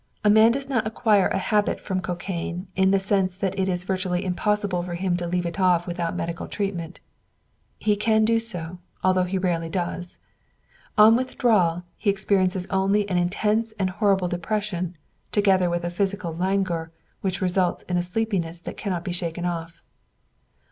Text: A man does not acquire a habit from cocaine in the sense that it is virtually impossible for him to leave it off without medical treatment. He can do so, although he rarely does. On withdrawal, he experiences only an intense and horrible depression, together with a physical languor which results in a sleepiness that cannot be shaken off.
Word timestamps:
A 0.23 0.31
man 0.31 0.51
does 0.51 0.67
not 0.67 0.87
acquire 0.87 1.27
a 1.27 1.37
habit 1.37 1.79
from 1.83 2.01
cocaine 2.01 2.65
in 2.75 2.89
the 2.89 2.99
sense 2.99 3.35
that 3.35 3.59
it 3.59 3.69
is 3.69 3.83
virtually 3.83 4.25
impossible 4.25 4.81
for 4.81 4.95
him 4.95 5.15
to 5.17 5.27
leave 5.27 5.45
it 5.45 5.59
off 5.59 5.85
without 5.85 6.15
medical 6.15 6.47
treatment. 6.47 6.99
He 7.77 7.95
can 7.95 8.25
do 8.25 8.39
so, 8.39 8.79
although 9.03 9.25
he 9.25 9.37
rarely 9.37 9.69
does. 9.69 10.17
On 10.97 11.15
withdrawal, 11.15 11.83
he 11.99 12.09
experiences 12.09 12.65
only 12.71 13.07
an 13.09 13.19
intense 13.19 13.75
and 13.77 13.91
horrible 13.91 14.27
depression, 14.27 14.97
together 15.31 15.69
with 15.69 15.83
a 15.83 15.91
physical 15.91 16.33
languor 16.35 16.91
which 17.21 17.39
results 17.39 17.83
in 17.83 17.95
a 17.95 18.01
sleepiness 18.01 18.59
that 18.61 18.77
cannot 18.77 19.03
be 19.03 19.11
shaken 19.11 19.45
off. 19.45 19.83